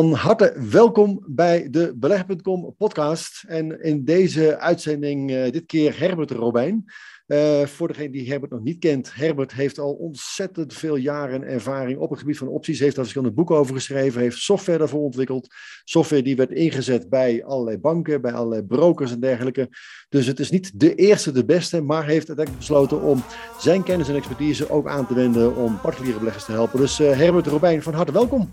Van 0.00 0.12
harte 0.12 0.56
welkom 0.70 1.24
bij 1.26 1.70
de 1.70 1.92
Beleg.com 1.96 2.74
podcast. 2.78 3.44
En 3.46 3.82
in 3.82 4.04
deze 4.04 4.58
uitzending 4.58 5.30
uh, 5.30 5.50
dit 5.50 5.66
keer 5.66 5.98
Herbert 5.98 6.30
Robijn. 6.30 6.84
Uh, 7.26 7.62
voor 7.62 7.88
degene 7.88 8.10
die 8.10 8.30
Herbert 8.30 8.52
nog 8.52 8.62
niet 8.62 8.78
kent, 8.78 9.14
Herbert 9.14 9.52
heeft 9.52 9.78
al 9.78 9.92
ontzettend 9.92 10.74
veel 10.74 10.96
jaren 10.96 11.42
ervaring 11.42 11.98
op 11.98 12.10
het 12.10 12.18
gebied 12.18 12.38
van 12.38 12.48
opties. 12.48 12.78
Heeft 12.78 12.94
daar 12.94 13.04
verschillende 13.04 13.34
boeken 13.34 13.56
over 13.56 13.74
geschreven, 13.74 14.20
heeft 14.20 14.36
software 14.36 14.78
daarvoor 14.78 15.02
ontwikkeld. 15.02 15.54
Software 15.84 16.22
die 16.22 16.36
werd 16.36 16.50
ingezet 16.50 17.08
bij 17.08 17.44
allerlei 17.44 17.78
banken, 17.78 18.20
bij 18.20 18.32
allerlei 18.32 18.62
brokers 18.62 19.12
en 19.12 19.20
dergelijke. 19.20 19.68
Dus 20.08 20.26
het 20.26 20.40
is 20.40 20.50
niet 20.50 20.80
de 20.80 20.94
eerste, 20.94 21.32
de 21.32 21.44
beste, 21.44 21.80
maar 21.80 22.04
heeft 22.04 22.28
uiteindelijk 22.28 22.58
besloten 22.58 23.02
om 23.02 23.22
zijn 23.58 23.82
kennis 23.82 24.08
en 24.08 24.14
expertise 24.14 24.70
ook 24.70 24.88
aan 24.88 25.06
te 25.06 25.14
wenden 25.14 25.56
om 25.56 25.80
particuliere 25.80 26.18
beleggers 26.18 26.44
te 26.44 26.52
helpen. 26.52 26.78
Dus 26.78 27.00
uh, 27.00 27.10
Herbert 27.10 27.46
Robijn, 27.46 27.82
van 27.82 27.94
harte 27.94 28.12
welkom. 28.12 28.50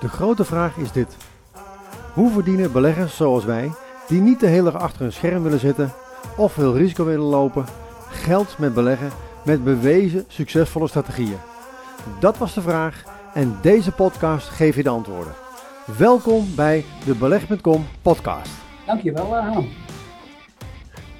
De 0.00 0.08
grote 0.08 0.44
vraag 0.44 0.76
is 0.76 0.92
dit. 0.92 1.16
Hoe 2.14 2.30
verdienen 2.30 2.72
beleggers 2.72 3.16
zoals 3.16 3.44
wij, 3.44 3.70
die 4.08 4.20
niet 4.20 4.40
de 4.40 4.46
hele 4.46 4.70
dag 4.70 4.82
achter 4.82 5.04
een 5.04 5.12
scherm 5.12 5.42
willen 5.42 5.58
zitten 5.58 5.92
of 6.36 6.52
veel 6.52 6.76
risico 6.76 7.04
willen 7.04 7.26
lopen, 7.26 7.64
geld 8.08 8.58
met 8.58 8.74
beleggen 8.74 9.10
met 9.44 9.64
bewezen 9.64 10.24
succesvolle 10.28 10.88
strategieën? 10.88 11.38
Dat 12.20 12.38
was 12.38 12.54
de 12.54 12.60
vraag 12.60 13.04
en 13.34 13.58
deze 13.62 13.92
podcast 13.92 14.48
geeft 14.48 14.76
je 14.76 14.82
de 14.82 14.88
antwoorden. 14.88 15.32
Welkom 15.98 16.54
bij 16.54 16.84
de 17.04 17.14
Beleg.com 17.14 17.86
podcast. 18.02 18.50
Dankjewel, 18.86 19.36
uh, 19.36 19.52
Han. 19.52 19.68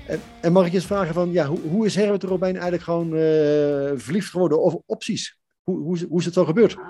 En, 0.06 0.20
en, 0.40 0.52
mag 0.52 0.64
ik 0.64 0.70
je 0.70 0.76
eens 0.76 0.86
vragen 0.86 1.14
van, 1.14 1.32
ja, 1.32 1.46
hoe, 1.46 1.60
hoe 1.60 1.86
is 1.86 1.94
Herbert 1.94 2.22
Robijn 2.22 2.54
eigenlijk 2.54 2.82
gewoon 2.82 3.06
uh, 3.06 3.20
verliefd 3.94 4.30
geworden 4.30 4.62
op 4.62 4.82
opties? 4.86 5.38
Hoe, 5.62 5.78
hoe, 5.78 6.06
hoe 6.08 6.18
is 6.18 6.24
het 6.24 6.34
zo 6.34 6.44
gebeurd? 6.44 6.76
Ah. 6.76 6.82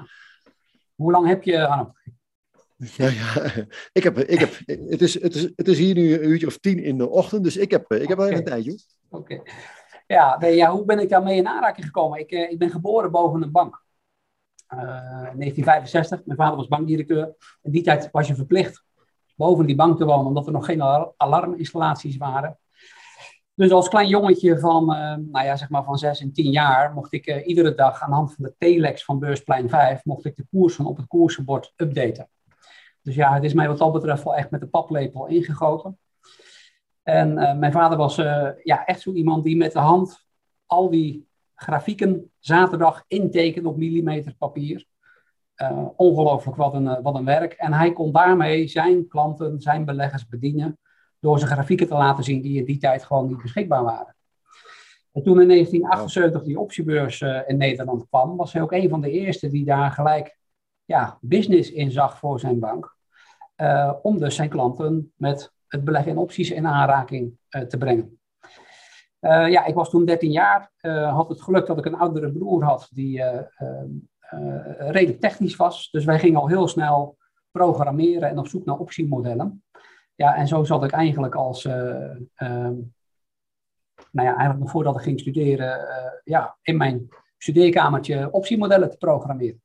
Hoe 1.00 1.12
lang 1.12 1.26
heb 1.26 1.42
je, 1.42 1.58
Hanno? 1.58 1.92
Ja, 2.76 3.08
ja. 3.08 3.52
Ik 3.92 4.02
heb, 4.02 4.18
ik 4.18 4.38
heb, 4.38 4.50
het, 4.66 5.02
is, 5.02 5.22
het, 5.22 5.34
is, 5.34 5.42
het 5.56 5.68
is 5.68 5.78
hier 5.78 5.94
nu 5.94 6.14
een 6.14 6.28
uurtje 6.28 6.46
of 6.46 6.58
tien 6.58 6.78
in 6.78 6.98
de 6.98 7.08
ochtend, 7.08 7.44
dus 7.44 7.56
ik 7.56 7.70
heb, 7.70 7.92
ik 7.92 8.08
heb 8.08 8.18
wel 8.18 8.26
even 8.26 8.38
een 8.38 8.44
tijdje. 8.44 8.78
Oké. 9.08 9.42
Ja, 10.06 10.38
nee, 10.38 10.56
ja, 10.56 10.70
hoe 10.70 10.84
ben 10.84 10.98
ik 10.98 11.08
daarmee 11.08 11.36
in 11.36 11.48
aanraking 11.48 11.86
gekomen? 11.86 12.18
Ik, 12.18 12.30
ik 12.30 12.58
ben 12.58 12.70
geboren 12.70 13.10
boven 13.10 13.42
een 13.42 13.50
bank. 13.50 13.82
Uh, 14.74 14.80
1965, 14.80 16.24
mijn 16.24 16.38
vader 16.38 16.56
was 16.56 16.68
bankdirecteur. 16.68 17.34
In 17.62 17.70
die 17.70 17.82
tijd 17.82 18.08
was 18.12 18.28
je 18.28 18.34
verplicht 18.34 18.84
boven 19.36 19.66
die 19.66 19.76
bank 19.76 19.98
te 19.98 20.04
wonen, 20.04 20.26
omdat 20.26 20.46
er 20.46 20.52
nog 20.52 20.64
geen 20.64 20.82
alarminstallaties 21.16 22.16
waren. 22.16 22.58
Dus 23.60 23.70
als 23.70 23.88
klein 23.88 24.08
jongetje 24.08 24.58
van, 24.58 24.82
uh, 24.82 24.98
nou 25.30 25.44
ja, 25.44 25.56
zeg 25.56 25.68
maar 25.68 25.84
van 25.84 25.98
6 25.98 26.20
en 26.20 26.32
10 26.32 26.50
jaar 26.50 26.92
mocht 26.92 27.12
ik 27.12 27.26
uh, 27.26 27.46
iedere 27.46 27.74
dag 27.74 28.02
aan 28.02 28.10
de 28.10 28.16
hand 28.16 28.34
van 28.34 28.44
de 28.44 28.54
telex 28.58 29.04
van 29.04 29.18
beursplein 29.18 29.68
5, 29.68 30.04
mocht 30.04 30.24
ik 30.24 30.36
de 30.36 30.46
koersen 30.50 30.84
op 30.84 30.96
het 30.96 31.06
koersenbord 31.06 31.72
updaten. 31.76 32.28
Dus 33.02 33.14
ja, 33.14 33.34
het 33.34 33.44
is 33.44 33.54
mij 33.54 33.68
wat 33.68 33.78
dat 33.78 33.92
betreft 33.92 34.22
wel 34.22 34.36
echt 34.36 34.50
met 34.50 34.60
de 34.60 34.66
paplepel 34.66 35.26
ingegoten. 35.26 35.98
En 37.02 37.30
uh, 37.30 37.54
mijn 37.54 37.72
vader 37.72 37.98
was 37.98 38.16
ja, 38.62 38.84
echt 38.84 39.00
zo 39.00 39.12
iemand 39.12 39.44
die 39.44 39.56
met 39.56 39.72
de 39.72 39.78
hand 39.78 40.26
al 40.66 40.90
die 40.90 41.26
grafieken 41.54 42.30
zaterdag 42.38 43.04
intekende 43.06 43.68
op 43.68 43.76
millimeter 43.76 44.34
papier. 44.38 44.86
ongelooflijk 45.96 46.56
wat 46.56 46.74
een, 46.74 47.02
wat 47.02 47.14
een 47.14 47.24
werk. 47.24 47.52
En 47.52 47.72
hij 47.72 47.92
kon 47.92 48.12
daarmee 48.12 48.68
zijn 48.68 49.08
klanten, 49.08 49.60
zijn 49.60 49.84
beleggers 49.84 50.28
bedienen 50.28 50.78
door 51.20 51.38
zijn 51.38 51.50
grafieken 51.50 51.86
te 51.86 51.94
laten 51.94 52.24
zien 52.24 52.42
die 52.42 52.58
in 52.58 52.64
die 52.64 52.78
tijd 52.78 53.04
gewoon 53.04 53.28
niet 53.28 53.42
beschikbaar 53.42 53.82
waren. 53.82 54.14
En 55.12 55.22
toen 55.22 55.40
in 55.40 55.48
1978 55.48 56.42
die 56.42 56.60
optiebeurs 56.60 57.20
uh, 57.20 57.40
in 57.46 57.56
Nederland 57.56 58.08
kwam, 58.08 58.36
was 58.36 58.52
hij 58.52 58.62
ook 58.62 58.72
een 58.72 58.88
van 58.88 59.00
de 59.00 59.10
eerste 59.10 59.48
die 59.48 59.64
daar 59.64 59.90
gelijk 59.90 60.38
ja, 60.84 61.18
business 61.20 61.70
in 61.70 61.90
zag 61.90 62.18
voor 62.18 62.40
zijn 62.40 62.58
bank. 62.58 62.96
Uh, 63.56 63.92
om 64.02 64.18
dus 64.18 64.34
zijn 64.34 64.48
klanten 64.48 65.12
met 65.16 65.52
het 65.66 65.84
beleggen 65.84 66.12
in 66.12 66.18
opties 66.18 66.50
in 66.50 66.66
aanraking 66.66 67.38
uh, 67.50 67.62
te 67.62 67.78
brengen. 67.78 68.18
ja, 69.20 69.64
ik 69.64 69.74
was 69.74 69.90
toen 69.90 70.04
13 70.04 70.30
jaar, 70.30 70.70
had 71.12 71.28
het 71.28 71.42
geluk 71.42 71.66
dat 71.66 71.78
ik 71.78 71.84
een 71.84 71.98
oudere 71.98 72.32
broer 72.32 72.64
had 72.64 72.88
die 72.90 73.22
redelijk 74.78 75.20
technisch 75.20 75.56
was. 75.56 75.90
Dus 75.90 76.04
wij 76.04 76.18
gingen 76.18 76.40
al 76.40 76.48
heel 76.48 76.68
snel 76.68 77.16
programmeren 77.50 78.28
en 78.28 78.38
op 78.38 78.46
zoek 78.46 78.64
naar 78.64 78.78
optiemodellen. 78.78 79.62
Ja, 80.20 80.34
en 80.34 80.48
zo 80.48 80.64
zat 80.64 80.84
ik 80.84 80.90
eigenlijk 80.90 81.34
als, 81.34 81.64
uh, 81.64 81.74
um, 82.36 82.94
nou 84.10 84.28
ja, 84.28 84.36
eigenlijk 84.36 84.58
nog 84.58 84.70
voordat 84.70 84.96
ik 84.96 85.02
ging 85.02 85.20
studeren, 85.20 85.80
uh, 85.80 86.10
ja, 86.24 86.56
in 86.62 86.76
mijn 86.76 87.08
studeerkamertje 87.38 88.32
optiemodellen 88.32 88.90
te 88.90 88.96
programmeren. 88.96 89.62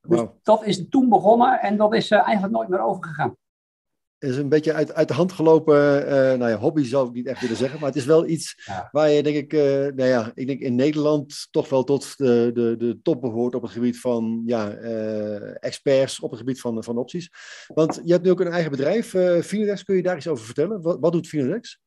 Dus 0.00 0.24
dat 0.42 0.64
is 0.64 0.88
toen 0.88 1.08
begonnen 1.08 1.60
en 1.60 1.76
dat 1.76 1.94
is 1.94 2.10
uh, 2.10 2.18
eigenlijk 2.18 2.52
nooit 2.52 2.68
meer 2.68 2.80
overgegaan 2.80 3.36
is 4.18 4.36
een 4.36 4.48
beetje 4.48 4.72
uit, 4.72 4.94
uit 4.94 5.08
de 5.08 5.14
hand 5.14 5.32
gelopen, 5.32 6.02
uh, 6.02 6.10
nou 6.10 6.48
ja, 6.48 6.56
hobby 6.56 6.84
zou 6.84 7.08
ik 7.08 7.14
niet 7.14 7.26
echt 7.26 7.40
willen 7.40 7.56
zeggen, 7.56 7.78
maar 7.78 7.88
het 7.88 7.98
is 7.98 8.04
wel 8.04 8.26
iets 8.26 8.62
ja. 8.64 8.88
waar 8.92 9.10
je 9.10 9.22
denk 9.22 9.36
ik, 9.36 9.52
uh, 9.52 9.60
nou 9.70 10.04
ja, 10.04 10.30
ik 10.34 10.46
denk 10.46 10.60
in 10.60 10.74
Nederland 10.74 11.48
toch 11.50 11.68
wel 11.68 11.84
tot 11.84 12.16
de, 12.16 12.50
de, 12.54 12.76
de 12.78 12.98
top 13.02 13.20
behoort 13.20 13.54
op 13.54 13.62
het 13.62 13.70
gebied 13.70 14.00
van 14.00 14.42
ja, 14.46 14.78
uh, 14.78 15.64
experts 15.64 16.20
op 16.20 16.30
het 16.30 16.38
gebied 16.38 16.60
van, 16.60 16.84
van 16.84 16.98
opties. 16.98 17.30
Want 17.74 18.00
je 18.04 18.12
hebt 18.12 18.24
nu 18.24 18.30
ook 18.30 18.40
een 18.40 18.52
eigen 18.52 18.70
bedrijf, 18.70 19.14
uh, 19.14 19.40
Finedex, 19.40 19.84
kun 19.84 19.96
je 19.96 20.02
daar 20.02 20.16
iets 20.16 20.28
over 20.28 20.44
vertellen? 20.44 20.82
Wat, 20.82 20.96
wat 21.00 21.12
doet 21.12 21.28
Finedex? 21.28 21.80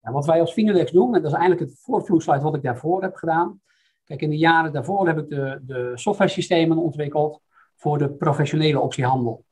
Ja, 0.00 0.12
wat 0.12 0.26
wij 0.26 0.40
als 0.40 0.52
Finedex 0.52 0.92
doen, 0.92 1.14
en 1.14 1.22
dat 1.22 1.32
is 1.32 1.38
eigenlijk 1.38 1.70
het 1.70 1.80
voortvloeisel 1.80 2.40
wat 2.40 2.54
ik 2.54 2.62
daarvoor 2.62 3.02
heb 3.02 3.14
gedaan. 3.14 3.60
Kijk, 4.04 4.22
in 4.22 4.30
de 4.30 4.36
jaren 4.36 4.72
daarvoor 4.72 5.06
heb 5.06 5.18
ik 5.18 5.28
de, 5.28 5.60
de 5.62 5.92
software 5.94 6.30
systemen 6.30 6.76
ontwikkeld 6.76 7.40
voor 7.76 7.98
de 7.98 8.10
professionele 8.10 8.80
optiehandel. 8.80 9.44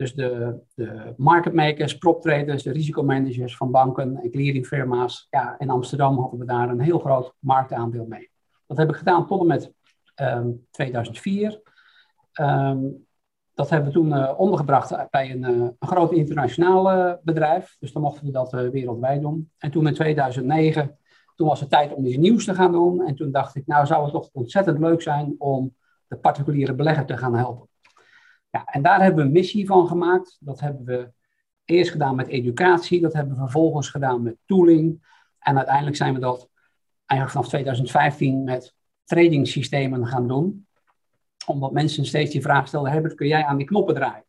Dus 0.00 0.14
de, 0.14 0.60
de 0.74 1.94
prop 1.98 2.22
traders, 2.22 2.62
de 2.62 2.72
risicomanagers 2.72 3.56
van 3.56 3.70
banken 3.70 4.16
en 4.16 4.30
clearingfirma's. 4.30 5.26
Ja, 5.30 5.54
in 5.58 5.70
Amsterdam 5.70 6.18
hadden 6.18 6.38
we 6.38 6.44
daar 6.44 6.68
een 6.68 6.80
heel 6.80 6.98
groot 6.98 7.34
marktaandeel 7.38 8.06
mee. 8.06 8.30
Dat 8.66 8.76
heb 8.76 8.88
ik 8.88 8.96
gedaan 8.96 9.26
tot 9.26 9.40
en 9.40 9.46
met 9.46 9.72
um, 10.16 10.66
2004. 10.70 11.60
Um, 12.40 13.06
dat 13.54 13.70
hebben 13.70 13.88
we 13.88 13.94
toen 13.94 14.08
uh, 14.08 14.34
ondergebracht 14.36 15.10
bij 15.10 15.30
een, 15.30 15.42
uh, 15.42 15.68
een 15.78 15.88
groot 15.88 16.12
internationaal 16.12 16.92
uh, 16.92 17.12
bedrijf. 17.22 17.76
Dus 17.80 17.92
dan 17.92 18.02
mochten 18.02 18.26
we 18.26 18.32
dat 18.32 18.50
wereldwijd 18.50 19.20
doen. 19.20 19.50
En 19.58 19.70
toen 19.70 19.86
in 19.86 19.94
2009, 19.94 20.98
toen 21.34 21.48
was 21.48 21.60
het 21.60 21.70
tijd 21.70 21.94
om 21.94 22.04
iets 22.04 22.16
nieuws 22.16 22.44
te 22.44 22.54
gaan 22.54 22.72
doen. 22.72 23.06
En 23.06 23.14
toen 23.14 23.30
dacht 23.30 23.56
ik, 23.56 23.66
nou 23.66 23.86
zou 23.86 24.02
het 24.02 24.12
toch 24.12 24.28
ontzettend 24.32 24.78
leuk 24.78 25.02
zijn 25.02 25.34
om 25.38 25.74
de 26.06 26.16
particuliere 26.16 26.74
belegger 26.74 27.06
te 27.06 27.16
gaan 27.16 27.34
helpen. 27.34 27.69
Ja, 28.50 28.64
en 28.64 28.82
daar 28.82 29.02
hebben 29.02 29.20
we 29.20 29.26
een 29.26 29.32
missie 29.32 29.66
van 29.66 29.86
gemaakt. 29.86 30.36
Dat 30.40 30.60
hebben 30.60 30.84
we 30.84 31.12
eerst 31.64 31.90
gedaan 31.90 32.16
met 32.16 32.26
educatie, 32.26 33.00
dat 33.00 33.12
hebben 33.12 33.34
we 33.34 33.40
vervolgens 33.40 33.88
gedaan 33.88 34.22
met 34.22 34.36
tooling. 34.46 35.08
En 35.38 35.56
uiteindelijk 35.56 35.96
zijn 35.96 36.14
we 36.14 36.20
dat 36.20 36.48
eigenlijk 37.06 37.30
vanaf 37.30 37.48
2015 37.48 38.44
met 38.44 38.74
trading 39.04 39.48
systemen 39.48 40.06
gaan 40.06 40.28
doen. 40.28 40.66
Omdat 41.46 41.72
mensen 41.72 42.06
steeds 42.06 42.30
die 42.30 42.42
vraag 42.42 42.68
stelden, 42.68 42.92
Herbert, 42.92 43.14
kun 43.14 43.26
jij 43.26 43.44
aan 43.44 43.56
die 43.56 43.66
knoppen 43.66 43.94
draaien? 43.94 44.24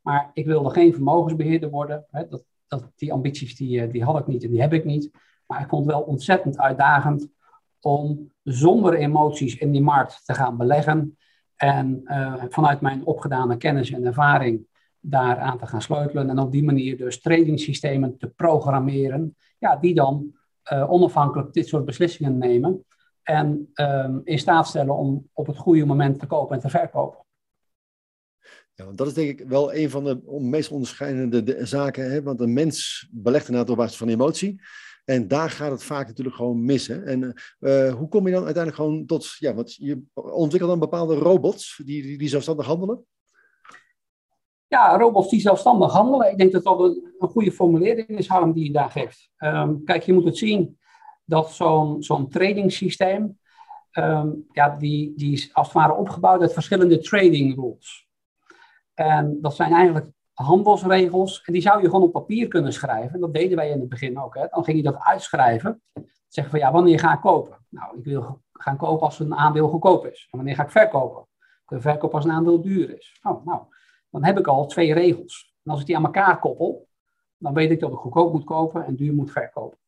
Maar 0.00 0.30
ik 0.32 0.46
wilde 0.46 0.70
geen 0.70 0.92
vermogensbeheerder 0.92 1.70
worden. 1.70 2.06
Hè? 2.10 2.28
Dat, 2.28 2.44
dat, 2.66 2.92
die 2.96 3.12
ambities 3.12 3.56
die, 3.56 3.80
eh, 3.80 3.92
die 3.92 4.04
had 4.04 4.18
ik 4.18 4.26
niet 4.26 4.44
en 4.44 4.50
die 4.50 4.60
heb 4.60 4.72
ik 4.72 4.84
niet. 4.84 5.10
Maar 5.46 5.60
ik 5.60 5.68
vond 5.68 5.86
het 5.86 5.94
wel 5.94 6.02
ontzettend 6.02 6.58
uitdagend 6.58 7.28
om 7.80 8.32
zonder 8.42 8.94
emoties 8.94 9.56
in 9.56 9.72
die 9.72 9.82
markt 9.82 10.24
te 10.24 10.34
gaan 10.34 10.56
beleggen. 10.56 11.18
En 11.56 12.00
uh, 12.04 12.44
vanuit 12.48 12.80
mijn 12.80 13.06
opgedane 13.06 13.56
kennis 13.56 13.90
en 13.90 14.04
ervaring 14.04 14.66
daaraan 15.00 15.58
te 15.58 15.66
gaan 15.66 15.82
sleutelen. 15.82 16.30
En 16.30 16.38
op 16.38 16.52
die 16.52 16.64
manier 16.64 16.96
dus 16.96 17.20
tradingsystemen 17.20 18.18
te 18.18 18.28
programmeren. 18.28 19.36
Ja, 19.58 19.76
die 19.76 19.94
dan 19.94 20.34
uh, 20.72 20.90
onafhankelijk 20.90 21.52
dit 21.52 21.68
soort 21.68 21.84
beslissingen 21.84 22.38
nemen. 22.38 22.84
En 23.22 23.70
um, 23.74 24.20
in 24.24 24.38
staat 24.38 24.66
stellen 24.66 24.96
om 24.96 25.28
op 25.32 25.46
het 25.46 25.56
goede 25.56 25.84
moment 25.84 26.18
te 26.18 26.26
kopen 26.26 26.54
en 26.54 26.60
te 26.60 26.68
verkopen. 26.68 27.24
Ja, 28.74 28.92
dat 28.94 29.06
is 29.06 29.14
denk 29.14 29.40
ik 29.40 29.48
wel 29.48 29.74
een 29.74 29.90
van 29.90 30.04
de 30.04 30.38
meest 30.40 30.70
onderscheidende 30.70 31.66
zaken. 31.66 32.10
Hè? 32.10 32.22
Want 32.22 32.40
een 32.40 32.52
mens 32.52 33.08
belegt 33.10 33.46
inderdaad 33.46 33.70
op 33.70 33.76
basis 33.76 33.96
van 33.96 34.08
emotie. 34.08 34.60
En 35.04 35.28
daar 35.28 35.50
gaat 35.50 35.70
het 35.70 35.82
vaak 35.82 36.06
natuurlijk 36.06 36.36
gewoon 36.36 36.64
missen. 36.64 37.06
En 37.06 37.34
uh, 37.60 37.94
hoe 37.94 38.08
kom 38.08 38.26
je 38.26 38.32
dan 38.32 38.44
uiteindelijk 38.44 38.82
gewoon 38.82 39.06
tot, 39.06 39.36
ja, 39.38 39.54
want 39.54 39.74
je 39.74 40.02
ontwikkelt 40.14 40.70
dan 40.70 40.78
bepaalde 40.78 41.14
robots 41.14 41.82
die, 41.84 42.02
die, 42.02 42.18
die 42.18 42.28
zelfstandig 42.28 42.66
handelen? 42.66 43.04
Ja, 44.66 44.96
robots 44.96 45.30
die 45.30 45.40
zelfstandig 45.40 45.92
handelen. 45.92 46.30
Ik 46.30 46.38
denk 46.38 46.52
dat 46.52 46.64
dat 46.64 46.80
een, 46.80 47.14
een 47.18 47.28
goede 47.28 47.52
formulering 47.52 48.08
is, 48.08 48.28
Harm, 48.28 48.52
die 48.52 48.64
je 48.64 48.72
daar 48.72 48.90
geeft. 48.90 49.30
Um, 49.38 49.84
kijk, 49.84 50.02
je 50.02 50.12
moet 50.12 50.24
het 50.24 50.38
zien 50.38 50.78
dat 51.24 51.52
zo'n 51.52 52.02
zo'n 52.02 52.28
trading 52.28 52.72
systeem, 52.72 53.38
um, 53.92 54.46
ja, 54.52 54.76
die, 54.76 55.12
die 55.16 55.32
is 55.32 55.54
als 55.54 55.66
het 55.66 55.76
ware 55.76 55.94
opgebouwd 55.94 56.40
uit 56.40 56.52
verschillende 56.52 56.98
trading 56.98 57.54
rules. 57.54 58.08
En 58.94 59.38
dat 59.40 59.54
zijn 59.54 59.72
eigenlijk 59.72 60.06
handelsregels. 60.34 61.42
En 61.44 61.52
die 61.52 61.62
zou 61.62 61.80
je 61.80 61.86
gewoon 61.86 62.02
op 62.02 62.12
papier 62.12 62.48
kunnen 62.48 62.72
schrijven. 62.72 63.14
En 63.14 63.20
dat 63.20 63.34
deden 63.34 63.56
wij 63.56 63.70
in 63.70 63.80
het 63.80 63.88
begin 63.88 64.20
ook. 64.20 64.34
Hè. 64.34 64.46
Dan 64.50 64.64
ging 64.64 64.76
je 64.76 64.82
dat 64.82 64.98
uitschrijven. 64.98 65.82
Zeggen 66.28 66.52
van 66.52 66.62
ja, 66.62 66.72
wanneer 66.72 66.98
ga 66.98 67.14
ik 67.14 67.20
kopen? 67.20 67.58
Nou, 67.68 67.98
ik 67.98 68.04
wil 68.04 68.42
gaan 68.52 68.76
kopen 68.76 69.06
als 69.06 69.18
een 69.18 69.34
aandeel 69.34 69.68
goedkoop 69.68 70.06
is. 70.06 70.28
En 70.30 70.36
wanneer 70.36 70.54
ga 70.54 70.62
ik 70.62 70.70
verkopen? 70.70 71.26
De 71.66 71.80
verkoop 71.80 72.14
als 72.14 72.24
een 72.24 72.30
aandeel 72.30 72.60
duur 72.60 72.96
is. 72.96 73.20
Oh, 73.22 73.46
nou, 73.46 73.62
dan 74.10 74.24
heb 74.24 74.38
ik 74.38 74.46
al 74.46 74.66
twee 74.66 74.94
regels. 74.94 75.54
En 75.62 75.70
als 75.70 75.80
ik 75.80 75.86
die 75.86 75.96
aan 75.96 76.04
elkaar 76.04 76.38
koppel, 76.38 76.88
dan 77.38 77.54
weet 77.54 77.70
ik 77.70 77.80
dat 77.80 77.92
ik 77.92 77.96
goedkoop 77.96 78.32
moet 78.32 78.44
kopen 78.44 78.84
en 78.84 78.96
duur 78.96 79.14
moet 79.14 79.30
verkopen. 79.30 79.78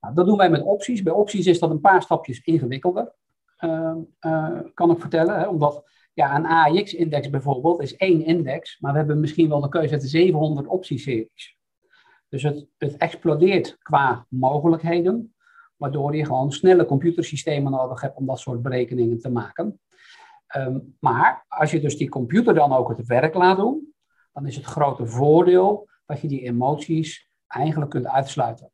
Nou, 0.00 0.14
dat 0.14 0.26
doen 0.26 0.36
wij 0.36 0.50
met 0.50 0.62
opties. 0.62 1.02
Bij 1.02 1.12
opties 1.12 1.46
is 1.46 1.58
dat 1.58 1.70
een 1.70 1.80
paar 1.80 2.02
stapjes 2.02 2.40
ingewikkelder, 2.40 3.12
uh, 3.60 3.96
uh, 4.20 4.60
kan 4.74 4.90
ik 4.90 5.00
vertellen. 5.00 5.38
Hè, 5.38 5.46
omdat 5.46 5.84
ja, 6.12 6.36
een 6.36 6.46
AIX-index 6.46 7.30
bijvoorbeeld 7.30 7.82
is 7.82 7.96
één 7.96 8.24
index, 8.24 8.80
maar 8.80 8.92
we 8.92 8.98
hebben 8.98 9.20
misschien 9.20 9.48
wel 9.48 9.60
de 9.60 9.68
keuze 9.68 9.92
uit 9.92 10.02
de 10.02 10.08
700 10.08 10.66
optieseries. 10.66 11.58
Dus 12.28 12.42
het, 12.42 12.66
het 12.78 12.96
explodeert 12.96 13.78
qua 13.78 14.26
mogelijkheden, 14.28 15.34
waardoor 15.76 16.16
je 16.16 16.24
gewoon 16.24 16.52
snelle 16.52 16.84
computersystemen 16.84 17.72
nodig 17.72 18.00
hebt 18.00 18.16
om 18.16 18.26
dat 18.26 18.38
soort 18.38 18.62
berekeningen 18.62 19.18
te 19.18 19.30
maken. 19.30 19.80
Um, 20.56 20.96
maar 21.00 21.44
als 21.48 21.70
je 21.70 21.80
dus 21.80 21.96
die 21.96 22.08
computer 22.08 22.54
dan 22.54 22.72
ook 22.72 22.88
het 22.88 23.06
werk 23.06 23.34
laat 23.34 23.56
doen, 23.56 23.94
dan 24.32 24.46
is 24.46 24.56
het 24.56 24.64
grote 24.64 25.06
voordeel 25.06 25.88
dat 26.06 26.20
je 26.20 26.28
die 26.28 26.40
emoties 26.40 27.30
eigenlijk 27.46 27.90
kunt 27.90 28.06
uitsluiten. 28.06 28.70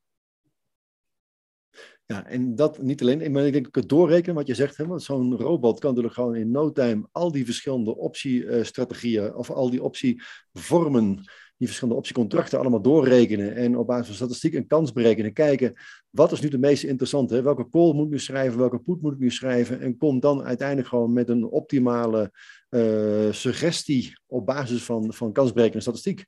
Ja, 2.06 2.26
en 2.26 2.54
dat 2.54 2.82
niet 2.82 3.00
alleen, 3.00 3.32
maar 3.32 3.46
ik 3.46 3.52
denk 3.52 3.74
het 3.74 3.88
doorrekenen 3.88 4.34
wat 4.34 4.46
je 4.46 4.54
zegt, 4.54 4.76
hè, 4.76 4.86
want 4.86 5.02
zo'n 5.02 5.36
robot 5.36 5.78
kan 5.78 5.88
natuurlijk 5.90 6.14
gewoon 6.14 6.34
in 6.34 6.50
no 6.50 6.72
time 6.72 7.08
al 7.12 7.32
die 7.32 7.44
verschillende 7.44 7.96
optiestrategieën 7.96 9.34
of 9.34 9.50
al 9.50 9.70
die 9.70 9.82
optievormen, 9.82 11.14
die 11.56 11.66
verschillende 11.66 11.98
optiecontracten 11.98 12.58
allemaal 12.58 12.82
doorrekenen 12.82 13.54
en 13.54 13.76
op 13.76 13.86
basis 13.86 14.06
van 14.06 14.14
statistiek 14.14 14.54
een 14.54 14.66
kans 14.66 14.92
berekenen, 14.92 15.32
kijken 15.32 15.74
wat 16.10 16.32
is 16.32 16.40
nu 16.40 16.48
de 16.48 16.58
meest 16.58 16.84
interessante, 16.84 17.42
welke 17.42 17.68
call 17.68 17.92
moet 17.92 18.04
ik 18.04 18.12
nu 18.12 18.18
schrijven, 18.18 18.58
welke 18.58 18.78
put 18.78 19.02
moet 19.02 19.12
ik 19.12 19.18
nu 19.18 19.30
schrijven 19.30 19.80
en 19.80 19.96
komt 19.96 20.22
dan 20.22 20.42
uiteindelijk 20.44 20.88
gewoon 20.88 21.12
met 21.12 21.28
een 21.28 21.44
optimale 21.44 22.32
uh, 22.70 23.32
suggestie 23.32 24.18
op 24.26 24.46
basis 24.46 24.82
van, 24.82 25.12
van 25.12 25.30
statistiek 25.78 26.26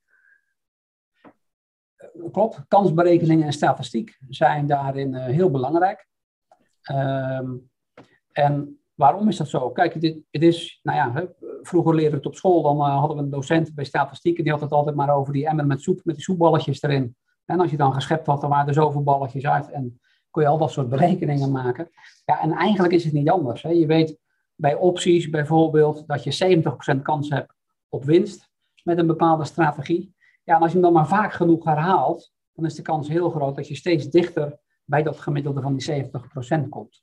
klopt, 2.33 2.65
kansberekening 2.69 3.45
en 3.45 3.53
statistiek 3.53 4.19
zijn 4.29 4.67
daarin 4.67 5.15
uh, 5.15 5.25
heel 5.25 5.51
belangrijk. 5.51 6.09
Um, 6.91 7.71
en 8.33 8.81
waarom 8.95 9.29
is 9.29 9.37
dat 9.37 9.49
zo? 9.49 9.71
Kijk, 9.71 9.95
het, 9.95 10.03
het 10.31 10.43
is, 10.43 10.81
nou 10.83 10.97
ja, 10.99 11.29
vroeger 11.63 11.95
leerde 11.95 12.17
ik 12.17 12.17
het 12.17 12.27
op 12.27 12.35
school, 12.35 12.63
dan 12.63 12.77
uh, 12.77 12.99
hadden 12.99 13.17
we 13.17 13.23
een 13.23 13.31
docent 13.31 13.75
bij 13.75 13.85
statistiek 13.85 14.39
en 14.39 14.43
die 14.43 14.53
had 14.53 14.61
het 14.61 14.73
altijd 14.73 14.97
maar 14.97 15.15
over 15.15 15.33
die 15.33 15.47
emmer 15.47 15.67
met 15.67 15.83
soep, 15.83 16.01
met 16.05 16.15
die 16.15 16.25
soepballetjes 16.25 16.83
erin. 16.83 17.17
En 17.45 17.61
als 17.61 17.71
je 17.71 17.77
dan 17.77 17.95
geschept 17.95 18.27
had, 18.27 18.41
dan 18.41 18.51
waren 18.51 18.69
er 18.69 18.75
zoveel 18.75 19.03
balletjes 19.03 19.47
uit 19.47 19.71
en 19.71 20.01
kon 20.31 20.43
je 20.43 20.49
al 20.49 20.59
dat 20.59 20.71
soort 20.71 20.89
berekeningen 20.89 21.51
maken. 21.51 21.91
Ja, 22.25 22.41
en 22.41 22.53
eigenlijk 22.53 22.95
is 22.95 23.05
het 23.05 23.13
niet 23.13 23.31
anders. 23.31 23.63
Hè. 23.63 23.71
Je 23.71 23.87
weet 23.87 24.19
bij 24.55 24.75
opties 24.75 25.31
bijvoorbeeld 25.31 26.07
dat 26.07 26.25
je 26.25 26.61
70% 26.97 27.03
kans 27.03 27.29
hebt 27.29 27.55
op 27.89 28.05
winst 28.05 28.51
met 28.83 28.99
een 28.99 29.07
bepaalde 29.07 29.45
strategie. 29.45 30.15
Ja, 30.49 30.55
en 30.55 30.61
als 30.61 30.73
je 30.73 30.79
hem 30.79 30.87
dan 30.87 30.93
maar 30.93 31.09
vaak 31.09 31.33
genoeg 31.33 31.65
herhaalt, 31.65 32.33
dan 32.55 32.65
is 32.65 32.75
de 32.75 32.83
kans 32.83 33.09
heel 33.09 33.31
groot 33.31 33.57
dat 33.57 33.69
je 33.69 33.75
steeds 33.75 34.09
dichter 34.09 34.59
bij 34.85 35.03
dat 35.03 35.19
gemiddelde 35.19 35.61
van 35.61 35.77
die 35.77 36.05
70% 36.65 36.69
komt. 36.69 37.03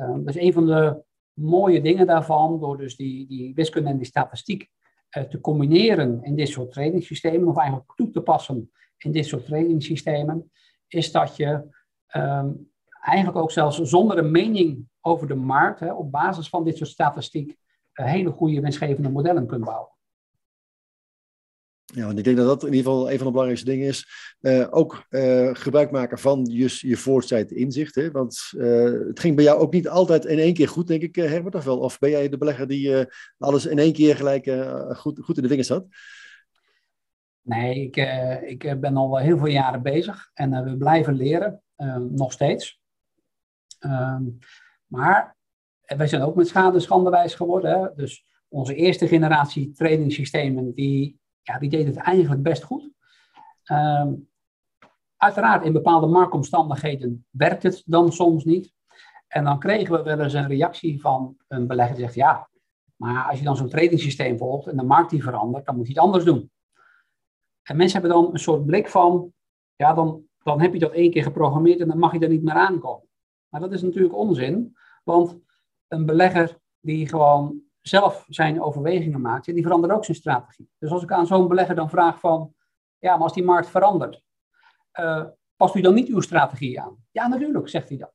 Uh, 0.00 0.14
dus 0.18 0.36
een 0.36 0.52
van 0.52 0.66
de 0.66 1.02
mooie 1.32 1.80
dingen 1.80 2.06
daarvan, 2.06 2.60
door 2.60 2.78
dus 2.78 2.96
die, 2.96 3.26
die 3.28 3.54
wiskunde 3.54 3.88
en 3.88 3.96
die 3.96 4.06
statistiek 4.06 4.70
uh, 5.16 5.22
te 5.22 5.40
combineren 5.40 6.22
in 6.22 6.36
dit 6.36 6.48
soort 6.48 6.72
trainingssystemen, 6.72 7.48
of 7.48 7.56
eigenlijk 7.56 7.92
toe 7.94 8.10
te 8.10 8.20
passen 8.20 8.70
in 8.98 9.12
dit 9.12 9.26
soort 9.26 9.44
trainingssystemen, 9.44 10.50
is 10.88 11.12
dat 11.12 11.36
je 11.36 11.68
um, 12.16 12.70
eigenlijk 13.00 13.38
ook 13.38 13.50
zelfs 13.50 13.80
zonder 13.82 14.18
een 14.18 14.30
mening 14.30 14.88
over 15.00 15.26
de 15.26 15.34
markt, 15.34 15.80
hè, 15.80 15.92
op 15.92 16.10
basis 16.10 16.48
van 16.48 16.64
dit 16.64 16.76
soort 16.76 16.90
statistiek, 16.90 17.56
uh, 17.94 18.06
hele 18.06 18.30
goede 18.30 18.60
winstgevende 18.60 19.10
modellen 19.10 19.46
kunt 19.46 19.64
bouwen. 19.64 19.95
Ja, 21.94 22.06
want 22.06 22.18
ik 22.18 22.24
denk 22.24 22.36
dat 22.36 22.46
dat 22.46 22.64
in 22.64 22.74
ieder 22.74 22.92
geval 22.92 23.10
een 23.10 23.16
van 23.16 23.26
de 23.26 23.32
belangrijkste 23.32 23.70
dingen 23.70 23.88
is. 23.88 24.08
Uh, 24.40 24.66
ook 24.70 25.06
uh, 25.10 25.50
gebruik 25.52 25.90
maken 25.90 26.18
van 26.18 26.44
je, 26.44 26.78
je 26.80 26.96
voortzijd 26.96 27.50
inzicht. 27.50 28.10
Want 28.12 28.52
uh, 28.56 29.06
het 29.06 29.20
ging 29.20 29.36
bij 29.36 29.44
jou 29.44 29.60
ook 29.60 29.72
niet 29.72 29.88
altijd 29.88 30.24
in 30.24 30.38
één 30.38 30.54
keer 30.54 30.68
goed, 30.68 30.86
denk 30.86 31.02
ik, 31.02 31.14
Herbert, 31.14 31.54
of 31.54 31.64
wel? 31.64 31.78
Of 31.78 31.98
ben 31.98 32.10
jij 32.10 32.28
de 32.28 32.38
belegger 32.38 32.66
die 32.66 33.06
alles 33.38 33.66
in 33.66 33.78
één 33.78 33.92
keer 33.92 34.16
gelijk 34.16 34.50
goed, 34.96 35.20
goed 35.20 35.36
in 35.36 35.42
de 35.42 35.48
vingers 35.48 35.68
had? 35.68 35.86
Nee, 37.42 37.90
ik, 37.90 37.96
ik 38.60 38.80
ben 38.80 38.96
al 38.96 39.18
heel 39.18 39.38
veel 39.38 39.46
jaren 39.46 39.82
bezig 39.82 40.30
en 40.34 40.64
we 40.64 40.76
blijven 40.76 41.14
leren, 41.14 41.62
nog 42.10 42.32
steeds. 42.32 42.80
Ehm, 43.78 44.22
maar 44.86 45.36
wij 45.96 46.06
zijn 46.06 46.22
ook 46.22 46.36
met 46.36 46.48
schade 46.48 46.80
schandewijs 46.80 47.34
geworden. 47.34 47.80
Hè? 47.80 47.94
Dus 47.94 48.24
onze 48.48 48.74
eerste 48.74 49.08
generatie 49.08 49.72
trainingssystemen, 49.72 50.74
die 50.74 51.18
ja, 51.46 51.58
die 51.58 51.70
deed 51.70 51.86
het 51.86 51.96
eigenlijk 51.96 52.42
best 52.42 52.62
goed. 52.62 52.90
Um, 53.70 54.28
uiteraard, 55.16 55.64
in 55.64 55.72
bepaalde 55.72 56.06
marktomstandigheden 56.06 57.26
werkt 57.30 57.62
het 57.62 57.82
dan 57.86 58.12
soms 58.12 58.44
niet. 58.44 58.74
En 59.28 59.44
dan 59.44 59.58
kregen 59.58 59.94
we 59.94 60.02
wel 60.02 60.20
eens 60.20 60.32
een 60.32 60.46
reactie 60.46 61.00
van 61.00 61.36
een 61.48 61.66
belegger 61.66 61.94
die 61.96 62.04
zegt, 62.04 62.14
ja, 62.14 62.48
maar 62.96 63.28
als 63.28 63.38
je 63.38 63.44
dan 63.44 63.56
zo'n 63.56 63.68
tradingsysteem 63.68 64.38
volgt 64.38 64.66
en 64.66 64.76
de 64.76 64.82
markt 64.82 65.10
die 65.10 65.22
verandert, 65.22 65.66
dan 65.66 65.76
moet 65.76 65.86
je 65.86 65.92
het 65.92 66.02
anders 66.02 66.24
doen. 66.24 66.50
En 67.62 67.76
mensen 67.76 68.00
hebben 68.00 68.20
dan 68.20 68.32
een 68.32 68.38
soort 68.38 68.66
blik 68.66 68.88
van, 68.88 69.32
ja, 69.76 69.94
dan, 69.94 70.24
dan 70.42 70.60
heb 70.60 70.72
je 70.72 70.78
dat 70.78 70.92
één 70.92 71.10
keer 71.10 71.22
geprogrammeerd 71.22 71.80
en 71.80 71.88
dan 71.88 71.98
mag 71.98 72.12
je 72.12 72.18
er 72.18 72.28
niet 72.28 72.42
meer 72.42 72.54
aankomen. 72.54 73.08
Maar 73.48 73.60
dat 73.60 73.72
is 73.72 73.82
natuurlijk 73.82 74.14
onzin, 74.14 74.76
want 75.04 75.38
een 75.88 76.06
belegger 76.06 76.58
die 76.80 77.08
gewoon 77.08 77.62
zelf 77.88 78.24
zijn 78.28 78.62
overwegingen 78.62 79.20
maakt, 79.20 79.44
die 79.44 79.62
verandert 79.62 79.92
ook 79.92 80.04
zijn 80.04 80.16
strategie. 80.16 80.70
Dus 80.78 80.90
als 80.90 81.02
ik 81.02 81.12
aan 81.12 81.26
zo'n 81.26 81.48
belegger 81.48 81.74
dan 81.74 81.90
vraag 81.90 82.20
van, 82.20 82.54
ja, 82.98 83.12
maar 83.12 83.22
als 83.22 83.32
die 83.32 83.44
markt 83.44 83.68
verandert, 83.68 84.22
uh, 85.00 85.24
past 85.56 85.74
u 85.74 85.80
dan 85.80 85.94
niet 85.94 86.08
uw 86.08 86.20
strategie 86.20 86.80
aan? 86.80 86.96
Ja, 87.10 87.26
natuurlijk, 87.26 87.68
zegt 87.68 87.88
hij 87.88 87.98
dan. 87.98 88.10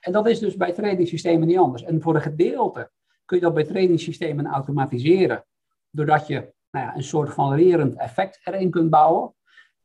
En 0.00 0.12
dat 0.12 0.26
is 0.26 0.38
dus 0.38 0.56
bij 0.56 0.72
tradingsystemen 0.72 1.46
niet 1.46 1.58
anders. 1.58 1.82
En 1.82 2.02
voor 2.02 2.14
een 2.14 2.20
gedeelte 2.22 2.90
kun 3.24 3.36
je 3.36 3.42
dat 3.42 3.54
bij 3.54 3.64
tradingsystemen 3.64 4.46
automatiseren, 4.46 5.44
doordat 5.90 6.26
je 6.26 6.52
nou 6.70 6.86
ja, 6.86 6.96
een 6.96 7.02
soort 7.02 7.34
van 7.34 7.54
lerend 7.54 7.96
effect 7.96 8.40
erin 8.44 8.70
kunt 8.70 8.90
bouwen. 8.90 9.34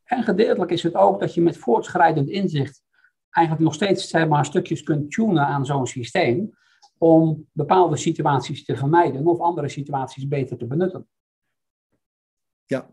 En 0.04 0.24
gedeeltelijk 0.24 0.72
is 0.72 0.84
het 0.84 0.96
ook 0.96 1.20
dat 1.20 1.34
je 1.34 1.42
met 1.42 1.58
voortschrijdend 1.58 2.30
inzicht 2.30 2.84
eigenlijk 3.30 3.66
nog 3.66 3.76
steeds 3.76 4.10
zeg 4.10 4.28
maar, 4.28 4.46
stukjes 4.46 4.84
kunt 4.84 5.12
tunen 5.12 5.46
aan 5.46 5.66
zo'n 5.66 5.88
systeem, 5.88 6.58
om 7.00 7.48
bepaalde 7.52 7.98
situaties 7.98 8.66
te 8.66 8.76
vermijden 8.76 9.28
of 9.28 9.40
andere 9.40 9.70
situaties 9.70 10.28
beter 10.28 10.58
te 10.58 10.68
benutten. 10.68 11.08
Ja, 12.66 12.90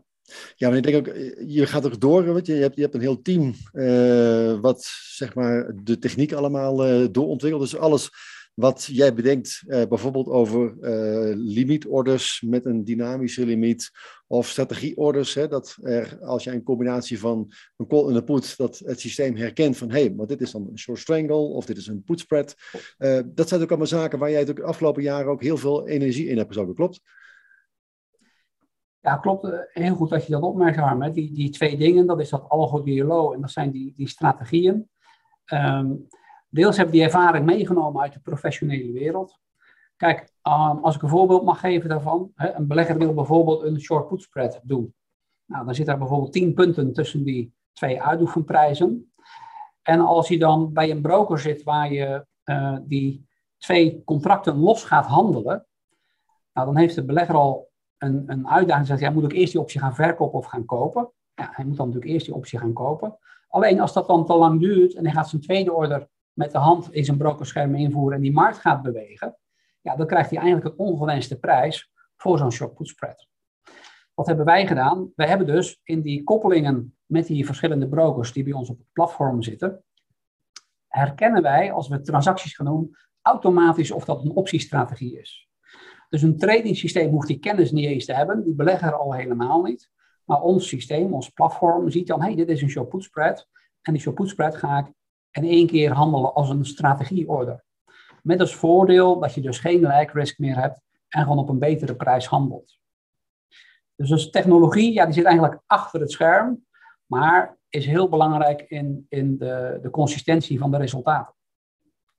ja, 0.55 0.67
maar 0.67 0.77
ik 0.77 0.83
denk 0.83 0.97
ook, 0.97 1.15
je 1.47 1.65
gaat 1.65 1.85
ook 1.85 1.99
door, 1.99 2.25
want 2.25 2.45
je, 2.45 2.53
hebt, 2.53 2.75
je 2.75 2.81
hebt 2.81 2.93
een 2.93 3.01
heel 3.01 3.21
team 3.21 3.53
uh, 3.73 4.59
wat 4.59 4.83
zeg 4.91 5.35
maar 5.35 5.71
de 5.83 5.99
techniek 5.99 6.33
allemaal 6.33 6.87
uh, 6.87 7.07
doorontwikkelt. 7.11 7.61
Dus 7.61 7.77
alles 7.77 8.09
wat 8.59 8.83
jij 8.91 9.13
bedenkt, 9.13 9.63
uh, 9.67 9.85
bijvoorbeeld 9.85 10.27
over 10.27 10.75
uh, 10.81 11.35
limietorders 11.35 12.41
met 12.41 12.65
een 12.65 12.83
dynamische 12.83 13.45
limiet 13.45 13.91
of 14.27 14.47
strategieorders, 14.47 15.33
hè, 15.33 15.47
dat 15.47 15.77
er 15.81 16.19
als 16.21 16.43
je 16.43 16.51
een 16.51 16.63
combinatie 16.63 17.19
van 17.19 17.51
een 17.77 17.87
call 17.87 18.09
en 18.09 18.15
een 18.15 18.23
put, 18.23 18.57
dat 18.57 18.81
het 18.85 18.99
systeem 18.99 19.35
herkent 19.35 19.77
van 19.77 19.91
hé, 19.91 19.99
hey, 19.99 20.13
maar 20.13 20.25
dit 20.25 20.41
is 20.41 20.51
dan 20.51 20.67
een 20.69 20.77
short 20.77 20.99
strangle 20.99 21.35
of 21.35 21.65
dit 21.65 21.77
is 21.77 21.87
een 21.87 22.03
put 22.03 22.19
spread. 22.19 22.55
Uh, 22.97 23.19
dat 23.25 23.47
zijn 23.47 23.61
ook 23.61 23.69
allemaal 23.69 23.87
zaken 23.87 24.19
waar 24.19 24.31
jij 24.31 24.45
de 24.45 24.63
afgelopen 24.63 25.03
jaren 25.03 25.31
ook 25.31 25.43
heel 25.43 25.57
veel 25.57 25.87
energie 25.87 26.27
in 26.27 26.37
hebt 26.37 26.47
gestoken, 26.47 26.75
klopt? 26.75 27.01
Ja, 28.99 29.17
klopt. 29.17 29.47
Heel 29.73 29.95
goed 29.95 30.09
dat 30.09 30.25
je 30.25 30.31
dat 30.31 30.41
opmerkt, 30.41 30.77
Harm. 30.77 31.11
Die, 31.11 31.33
die 31.33 31.49
twee 31.49 31.77
dingen, 31.77 32.07
dat 32.07 32.19
is 32.19 32.29
dat 32.29 32.49
algo 32.49 32.83
en 33.33 33.41
dat 33.41 33.51
zijn 33.51 33.71
die, 33.71 33.93
die 33.95 34.07
strategieën. 34.07 34.89
Um, 35.53 36.07
Deels 36.49 36.77
heb 36.77 36.91
die 36.91 37.03
ervaring 37.03 37.45
meegenomen 37.45 38.01
uit 38.01 38.13
de 38.13 38.19
professionele 38.19 38.91
wereld. 38.91 39.39
Kijk, 39.95 40.19
um, 40.19 40.83
als 40.83 40.95
ik 40.95 41.01
een 41.01 41.09
voorbeeld 41.09 41.43
mag 41.43 41.59
geven 41.59 41.89
daarvan. 41.89 42.31
Hè, 42.35 42.53
een 42.53 42.67
belegger 42.67 42.97
wil 42.97 43.13
bijvoorbeeld 43.13 43.63
een 43.63 43.79
short 43.79 44.07
put 44.07 44.21
spread 44.21 44.59
doen. 44.63 44.93
Nou, 45.45 45.65
dan 45.65 45.75
zit 45.75 45.85
daar 45.85 45.97
bijvoorbeeld 45.97 46.31
10 46.31 46.53
punten 46.53 46.93
tussen 46.93 47.23
die 47.23 47.53
twee 47.73 48.01
uitoefenprijzen. 48.01 49.13
En 49.81 49.99
als 49.99 50.27
je 50.27 50.39
dan 50.39 50.73
bij 50.73 50.91
een 50.91 51.01
broker 51.01 51.39
zit 51.39 51.63
waar 51.63 51.93
je 51.93 52.25
uh, 52.45 52.77
die 52.81 53.27
twee 53.57 54.03
contracten 54.03 54.57
los 54.57 54.83
gaat 54.83 55.05
handelen, 55.05 55.65
nou, 56.53 56.65
dan 56.67 56.77
heeft 56.77 56.95
de 56.95 57.05
belegger 57.05 57.35
al 57.35 57.69
een, 57.97 58.23
een 58.27 58.47
uitdaging. 58.47 58.87
Zegt, 58.87 58.99
ja, 58.99 59.09
moet 59.09 59.23
ik 59.23 59.31
eerst 59.31 59.51
die 59.51 59.61
optie 59.61 59.79
gaan 59.79 59.95
verkopen 59.95 60.39
of 60.39 60.45
gaan 60.45 60.65
kopen? 60.65 61.11
Ja, 61.35 61.49
hij 61.51 61.65
moet 61.65 61.77
dan 61.77 61.85
natuurlijk 61.85 62.13
eerst 62.13 62.25
die 62.25 62.35
optie 62.35 62.59
gaan 62.59 62.73
kopen. 62.73 63.17
Alleen 63.47 63.79
als 63.79 63.93
dat 63.93 64.07
dan 64.07 64.25
te 64.25 64.33
lang 64.33 64.59
duurt 64.59 64.95
en 64.95 65.03
hij 65.03 65.13
gaat 65.13 65.29
zijn 65.29 65.41
tweede 65.41 65.73
order 65.73 66.07
met 66.37 66.51
de 66.51 66.57
hand 66.57 66.93
in 66.93 67.05
zijn 67.05 67.17
brokerscherm 67.17 67.75
invoeren 67.75 68.15
en 68.15 68.21
die 68.21 68.31
markt 68.31 68.57
gaat 68.57 68.81
bewegen, 68.81 69.37
ja, 69.81 69.95
dan 69.95 70.07
krijgt 70.07 70.29
hij 70.29 70.39
eigenlijk 70.39 70.67
een 70.67 70.85
ongewenste 70.85 71.39
prijs 71.39 71.91
voor 72.15 72.37
zo'n 72.37 72.51
short 72.51 72.73
put 72.73 72.87
spread. 72.87 73.27
Wat 74.13 74.27
hebben 74.27 74.45
wij 74.45 74.67
gedaan? 74.67 75.11
Wij 75.15 75.27
hebben 75.27 75.47
dus 75.47 75.79
in 75.83 76.01
die 76.01 76.23
koppelingen 76.23 76.97
met 77.05 77.27
die 77.27 77.45
verschillende 77.45 77.87
brokers 77.87 78.33
die 78.33 78.43
bij 78.43 78.53
ons 78.53 78.69
op 78.69 78.77
het 78.77 78.87
platform 78.93 79.41
zitten, 79.41 79.83
herkennen 80.87 81.41
wij, 81.41 81.71
als 81.71 81.87
we 81.87 82.01
transacties 82.01 82.55
gaan 82.55 82.65
doen, 82.65 82.95
automatisch 83.21 83.91
of 83.91 84.05
dat 84.05 84.23
een 84.23 84.31
optiestrategie 84.31 85.19
is. 85.19 85.49
Dus 86.09 86.21
een 86.21 86.37
trading 86.37 86.77
systeem 86.77 87.09
hoeft 87.09 87.27
die 87.27 87.39
kennis 87.39 87.71
niet 87.71 87.85
eens 87.85 88.05
te 88.05 88.13
hebben, 88.13 88.43
die 88.43 88.53
belegger 88.53 88.93
al 88.93 89.13
helemaal 89.13 89.61
niet. 89.61 89.89
Maar 90.23 90.41
ons 90.41 90.67
systeem, 90.67 91.13
ons 91.13 91.29
platform, 91.29 91.89
ziet 91.89 92.07
dan, 92.07 92.19
hé, 92.19 92.25
hey, 92.25 92.35
dit 92.35 92.49
is 92.49 92.61
een 92.61 92.69
short 92.69 92.89
put 92.89 93.03
spread. 93.03 93.47
En 93.81 93.93
die 93.93 94.01
short 94.01 94.15
put 94.15 94.29
spread 94.29 94.55
ga 94.55 94.77
ik 94.77 94.93
in 95.31 95.43
één 95.43 95.67
keer 95.67 95.91
handelen 95.91 96.33
als 96.33 96.49
een 96.49 96.65
strategieorder. 96.65 97.63
Met 98.23 98.39
als 98.39 98.55
voordeel 98.55 99.19
dat 99.19 99.33
je 99.33 99.41
dus 99.41 99.59
geen 99.59 99.87
like 99.87 100.11
risk 100.13 100.37
meer 100.37 100.59
hebt 100.59 100.81
en 101.07 101.21
gewoon 101.21 101.37
op 101.37 101.49
een 101.49 101.59
betere 101.59 101.95
prijs 101.95 102.25
handelt. 102.25 102.79
Dus 103.95 104.11
als 104.11 104.29
technologie, 104.29 104.93
ja, 104.93 105.05
die 105.05 105.13
zit 105.13 105.25
eigenlijk 105.25 105.61
achter 105.65 105.99
het 105.99 106.11
scherm, 106.11 106.65
maar 107.05 107.57
is 107.69 107.85
heel 107.85 108.09
belangrijk 108.09 108.61
in, 108.61 109.05
in 109.09 109.37
de, 109.37 109.79
de 109.81 109.89
consistentie 109.89 110.59
van 110.59 110.71
de 110.71 110.77
resultaten. 110.77 111.33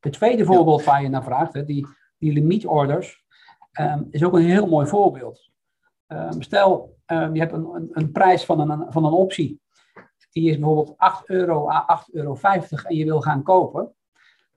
Het 0.00 0.12
tweede 0.12 0.44
voorbeeld 0.44 0.84
waar 0.84 1.02
je 1.02 1.08
naar 1.08 1.24
vraagt, 1.24 1.52
hè, 1.52 1.64
die, 1.64 1.86
die 2.18 2.32
limietorders, 2.32 3.24
um, 3.80 4.06
is 4.10 4.24
ook 4.24 4.32
een 4.32 4.44
heel 4.44 4.66
mooi 4.66 4.86
voorbeeld. 4.86 5.50
Um, 6.06 6.42
stel, 6.42 6.96
um, 7.06 7.34
je 7.34 7.40
hebt 7.40 7.52
een, 7.52 7.64
een, 7.74 7.88
een, 7.92 8.12
prijs 8.12 8.44
van 8.44 8.70
een, 8.70 8.92
van 8.92 9.04
een 9.04 9.12
optie. 9.12 9.60
Die 10.30 10.50
is 10.50 10.58
bijvoorbeeld 10.58 10.98
8 10.98 11.28
euro 11.28 11.70
à 11.70 12.04
8,50 12.06 12.12
euro 12.12 12.38
en 12.82 12.96
je 12.96 13.04
wil 13.04 13.20
gaan 13.20 13.42
kopen. 13.42 13.94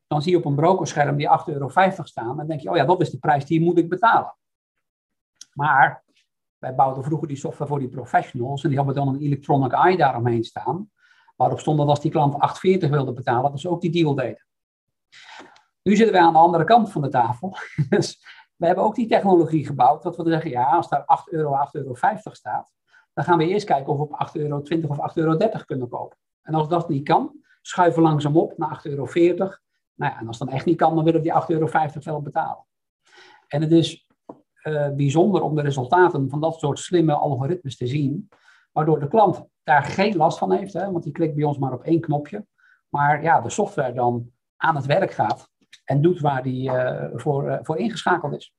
Dan 0.08 0.22
zie 0.22 0.32
je 0.32 0.38
op 0.38 0.46
een 0.46 0.56
brokerscherm 0.56 1.18
die 1.18 1.30
8,50 1.30 1.46
euro 1.46 1.70
staan. 2.04 2.30
En 2.30 2.36
dan 2.36 2.48
denk 2.48 2.62
je, 2.62 2.70
oh 2.70 2.76
ja, 2.76 2.86
dat 2.86 3.02
is 3.02 3.10
de 3.10 3.20
prijs 3.20 3.46
die 3.46 3.62
moet 3.62 3.78
ik 3.78 3.90
betalen. 3.90 4.36
Maar 5.54 6.04
wij 6.58 6.76
bouwden 6.76 7.04
vroeger 7.04 7.28
die 7.28 7.38
software 7.38 7.70
voor 7.70 7.80
die 7.80 7.90
professionals. 7.90 8.64
En 8.64 8.70
die 8.70 8.78
hadden 8.78 8.96
dan 8.96 9.08
een 9.08 9.22
electronic 9.22 9.72
eye 9.72 9.98
daaromheen 9.98 10.44
staan. 10.44 10.92
Waarop 11.36 11.60
stond 11.60 11.78
dat 11.78 11.88
als 11.88 12.02
die 12.02 12.12
klant 12.12 12.34
8,40 12.34 12.90
wilde 12.90 13.14
betalen, 13.14 13.52
dat 13.52 13.60
ze 13.60 13.70
ook 13.70 13.82
die 13.82 13.92
deal 13.92 14.16
deden. 14.16 14.46
Nu 15.84 15.96
zitten 15.96 16.16
wij 16.16 16.22
aan 16.22 16.34
de 16.34 16.40
andere 16.40 16.64
kant 16.64 16.92
van 16.92 17.02
de 17.02 17.10
tafel. 17.10 17.58
Dus 17.90 18.26
we 18.56 18.66
hebben 18.66 18.84
ook 18.84 18.96
die 18.96 19.08
technologie 19.08 19.66
gebouwd. 19.66 20.04
Dat 20.04 20.18
we 20.18 20.30
zeggen, 20.30 20.50
ja, 20.50 20.70
als 20.70 20.90
daar 20.90 21.06
8 21.06 21.32
euro, 21.32 21.56
8,50 21.56 21.72
euro 21.72 21.94
staat, 22.32 22.72
dan 23.14 23.24
gaan 23.24 23.38
we 23.38 23.48
eerst 23.48 23.66
kijken 23.66 23.94
of 23.94 23.98
we 23.98 24.04
op 24.04 24.28
8,20 24.36 24.42
euro 24.42 24.64
of 24.88 24.98
8,30 24.98 25.14
euro 25.14 25.38
kunnen 25.66 25.90
kopen. 25.90 26.18
En 26.42 26.54
als 26.54 26.68
dat 26.68 26.90
niet 26.90 27.04
kan, 27.04 27.40
schuiven 27.62 28.02
we 28.02 28.08
langzaam 28.08 28.38
op 28.38 28.58
naar 28.58 28.82
8,40 28.88 28.92
euro. 28.92 29.06
Nou 29.96 30.14
ja, 30.14 30.20
en 30.20 30.28
als 30.28 30.38
dat 30.38 30.50
echt 30.50 30.66
niet 30.66 30.78
kan, 30.78 30.96
dan 30.96 31.04
willen 31.04 31.22
we 31.22 31.28
die 31.28 31.42
8,50 31.42 31.48
euro 31.48 31.90
wel 32.04 32.22
betalen. 32.22 32.66
En 33.48 33.62
het 33.62 33.72
is 33.72 34.08
uh, 34.64 34.90
bijzonder 34.90 35.42
om 35.42 35.56
de 35.56 35.62
resultaten 35.62 36.30
van 36.30 36.42
dat 36.42 36.60
soort 36.60 36.80
slimme 36.80 37.14
algoritmes 37.14 37.78
te 37.78 37.88
zien, 37.88 38.30
waardoor 38.72 39.00
de 39.00 39.08
klant 39.08 39.44
daar 39.64 39.84
geen 39.84 40.16
last 40.16 40.38
van 40.38 40.52
heeft, 40.52 40.74
hè, 40.74 40.92
want 40.92 41.04
die 41.04 41.14
klikt 41.14 41.36
bij 41.36 41.44
ons 41.44 41.58
maar 41.58 41.74
op 41.74 41.84
één 41.84 42.02
knopje. 42.02 42.46
Maar 42.90 43.24
ja, 43.24 43.42
de 43.42 43.50
software 43.50 43.94
dan 43.94 44.32
aan 44.58 44.76
het 44.76 44.86
werk 44.86 45.12
gaat 45.12 45.50
en 45.86 46.02
doet 46.02 46.20
waar 46.20 46.44
die 46.44 46.72
uh, 46.72 47.04
voor, 47.14 47.48
uh, 47.48 47.58
voor 47.62 47.78
ingeschakeld 47.78 48.34
is. 48.34 48.54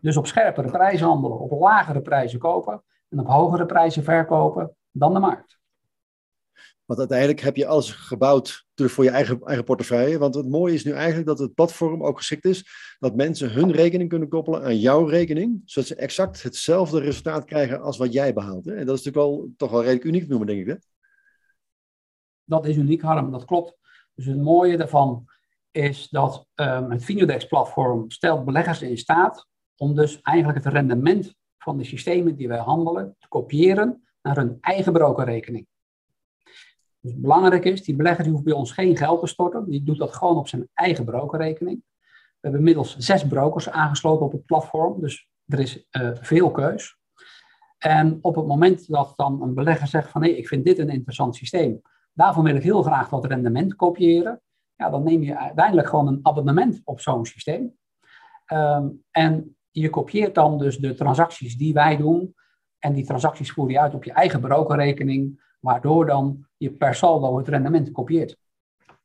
Dus 0.00 0.16
op 0.16 0.26
scherpere 0.26 0.70
prijzen 0.70 1.06
handelen, 1.06 1.38
op 1.38 1.60
lagere 1.60 2.00
prijzen 2.00 2.38
kopen 2.38 2.82
en 3.14 3.20
op 3.20 3.26
hogere 3.26 3.66
prijzen 3.66 4.04
verkopen 4.04 4.76
dan 4.90 5.14
de 5.14 5.20
markt. 5.20 5.58
Want 6.84 6.98
uiteindelijk 6.98 7.40
heb 7.40 7.56
je 7.56 7.66
alles 7.66 7.90
gebouwd 7.90 8.66
voor 8.74 9.04
je 9.04 9.10
eigen, 9.10 9.40
eigen 9.42 9.64
portefeuille. 9.64 10.18
Want 10.18 10.34
het 10.34 10.48
mooie 10.48 10.74
is 10.74 10.84
nu 10.84 10.92
eigenlijk 10.92 11.26
dat 11.26 11.38
het 11.38 11.54
platform 11.54 12.04
ook 12.04 12.16
geschikt 12.16 12.44
is 12.44 12.66
dat 12.98 13.16
mensen 13.16 13.52
hun 13.52 13.72
rekening 13.72 14.08
kunnen 14.08 14.28
koppelen 14.28 14.62
aan 14.62 14.78
jouw 14.78 15.04
rekening, 15.04 15.62
zodat 15.64 15.88
ze 15.88 15.94
exact 15.94 16.42
hetzelfde 16.42 17.00
resultaat 17.00 17.44
krijgen 17.44 17.80
als 17.80 17.96
wat 17.96 18.12
jij 18.12 18.32
behaalt. 18.32 18.64
Hè? 18.64 18.74
En 18.74 18.86
dat 18.86 18.98
is 18.98 19.04
natuurlijk 19.04 19.36
wel 19.36 19.52
toch 19.56 19.70
wel 19.70 19.80
redelijk 19.80 20.04
uniek 20.04 20.28
noemen, 20.28 20.46
denk 20.46 20.60
ik. 20.60 20.66
Hè? 20.66 20.74
Dat 22.44 22.66
is 22.66 22.76
uniek, 22.76 23.02
Harm, 23.02 23.30
dat 23.30 23.44
klopt. 23.44 23.76
Dus 24.14 24.26
het 24.26 24.42
mooie 24.42 24.76
daarvan 24.76 25.24
is 25.70 26.08
dat 26.08 26.46
um, 26.54 26.90
het 26.90 27.04
Finodex-platform 27.04 28.10
stelt 28.10 28.44
beleggers 28.44 28.82
in 28.82 28.98
staat 28.98 29.48
om 29.76 29.94
dus 29.94 30.20
eigenlijk 30.20 30.64
het 30.64 30.72
rendement 30.72 31.34
van 31.64 31.76
de 31.78 31.84
systemen 31.84 32.36
die 32.36 32.48
wij 32.48 32.58
handelen 32.58 33.16
te 33.18 33.28
kopiëren 33.28 34.04
naar 34.22 34.36
hun 34.36 34.58
eigen 34.60 34.92
brokerrekening. 34.92 35.66
Dus 37.00 37.16
belangrijk 37.16 37.64
is, 37.64 37.82
die 37.82 37.96
belegger 37.96 38.24
die 38.24 38.32
hoeft 38.32 38.44
bij 38.44 38.52
ons 38.52 38.72
geen 38.72 38.96
geld 38.96 39.20
te 39.20 39.26
storten. 39.26 39.70
Die 39.70 39.82
doet 39.82 39.98
dat 39.98 40.14
gewoon 40.14 40.36
op 40.36 40.48
zijn 40.48 40.68
eigen 40.74 41.04
brokerrekening. 41.04 41.82
We 42.04 42.40
hebben 42.40 42.60
inmiddels 42.60 42.96
zes 42.96 43.26
brokers 43.26 43.70
aangesloten 43.70 44.26
op 44.26 44.32
het 44.32 44.44
platform. 44.44 45.00
Dus 45.00 45.28
er 45.46 45.58
is 45.58 45.86
uh, 45.90 46.10
veel 46.14 46.50
keus. 46.50 46.98
En 47.78 48.18
op 48.20 48.34
het 48.34 48.46
moment 48.46 48.88
dat 48.88 49.12
dan 49.16 49.42
een 49.42 49.54
belegger 49.54 49.86
zegt 49.86 50.10
van 50.10 50.20
nee, 50.20 50.36
ik 50.36 50.48
vind 50.48 50.64
dit 50.64 50.78
een 50.78 50.88
interessant 50.88 51.36
systeem. 51.36 51.80
Daarvan 52.12 52.44
wil 52.44 52.54
ik 52.54 52.62
heel 52.62 52.82
graag 52.82 53.10
wat 53.10 53.24
rendement 53.24 53.76
kopiëren. 53.76 54.40
Ja, 54.76 54.90
dan 54.90 55.02
neem 55.02 55.22
je 55.22 55.38
uiteindelijk 55.38 55.88
gewoon 55.88 56.06
een 56.06 56.20
abonnement 56.22 56.80
op 56.84 57.00
zo'n 57.00 57.26
systeem. 57.26 57.76
Um, 58.52 59.04
en 59.10 59.56
je 59.80 59.90
kopieert 59.90 60.34
dan 60.34 60.58
dus 60.58 60.76
de 60.76 60.94
transacties 60.94 61.56
die 61.56 61.72
wij 61.72 61.96
doen. 61.96 62.34
En 62.78 62.92
die 62.92 63.04
transacties 63.04 63.52
voer 63.52 63.70
je 63.70 63.80
uit 63.80 63.94
op 63.94 64.04
je 64.04 64.12
eigen 64.12 64.40
brokerrekening 64.40 65.42
waardoor 65.60 66.06
dan 66.06 66.46
je 66.56 66.70
per 66.70 66.94
saldo 66.94 67.38
het 67.38 67.48
rendement 67.48 67.92
kopieert 67.92 68.36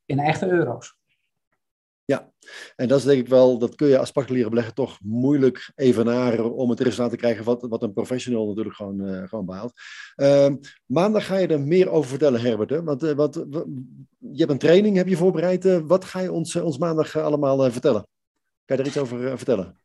in 0.06 0.20
echte 0.20 0.48
euro's. 0.48 0.98
Ja, 2.06 2.32
en 2.76 2.88
dat 2.88 3.00
is 3.00 3.06
denk 3.06 3.20
ik 3.20 3.28
wel, 3.28 3.58
dat 3.58 3.76
kun 3.76 3.88
je 3.88 4.00
als 4.00 4.12
particuliere 4.12 4.50
belegger 4.50 4.74
toch 4.74 5.00
moeilijk 5.02 5.72
evenaren 5.76 6.54
om 6.54 6.70
het 6.70 6.80
resultaat 6.80 7.10
te 7.10 7.18
krijgen 7.18 7.44
wat, 7.44 7.62
wat 7.62 7.84
een 7.84 7.94
professional 7.94 8.48
natuurlijk 8.48 8.76
gewoon, 8.76 9.02
uh, 9.02 9.28
gewoon 9.28 9.46
behaalt. 9.46 9.74
Uh, 10.16 10.48
maandag 10.86 11.26
ga 11.26 11.38
je 11.38 11.48
er 11.48 11.62
meer 11.62 11.90
over 11.90 12.10
vertellen, 12.10 12.42
Herbert. 12.42 12.70
Hè? 12.70 12.84
Want, 12.84 13.04
uh, 13.04 13.12
wat, 13.12 13.34
je 14.18 14.38
hebt 14.38 14.52
een 14.52 14.58
training, 14.58 14.96
heb 14.96 15.08
je 15.08 15.18
voorbereid. 15.18 15.66
Uh, 15.66 15.80
wat 15.84 16.06
ga 16.06 16.20
je 16.20 16.32
ons, 16.32 16.56
ons 16.56 16.78
maandag 16.78 17.16
allemaal 17.16 17.72
vertellen? 17.72 18.08
Kan 18.66 18.78
je 18.78 18.84
er 18.84 18.88
iets 18.88 18.98
over 18.98 19.38
vertellen? 19.38 19.80